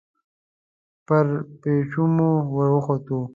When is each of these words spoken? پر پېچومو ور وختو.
پر 1.05 1.25
پېچومو 1.61 2.31
ور 2.55 2.69
وختو. 2.75 3.19